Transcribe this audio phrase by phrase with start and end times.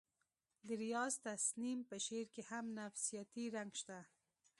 [0.67, 3.99] د ریاض تسنیم په شعر کې هم نفسیاتي رنګ شته